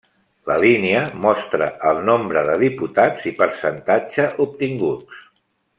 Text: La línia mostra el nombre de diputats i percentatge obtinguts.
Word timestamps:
La 0.51 0.55
línia 0.61 1.01
mostra 1.25 1.67
el 1.91 2.01
nombre 2.09 2.45
de 2.49 2.57
diputats 2.65 3.29
i 3.33 3.35
percentatge 3.43 4.27
obtinguts. 4.47 5.27